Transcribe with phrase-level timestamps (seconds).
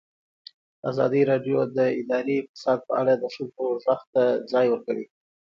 [0.89, 5.05] ازادي راډیو د اداري فساد په اړه د ښځو غږ ته ځای ورکړی.